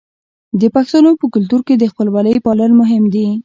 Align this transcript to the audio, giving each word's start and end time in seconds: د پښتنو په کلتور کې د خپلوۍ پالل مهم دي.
د 0.61 0.63
پښتنو 0.75 1.11
په 1.21 1.25
کلتور 1.33 1.61
کې 1.67 1.75
د 1.77 1.83
خپلوۍ 1.91 2.37
پالل 2.45 2.71
مهم 2.81 3.03
دي. 3.13 3.27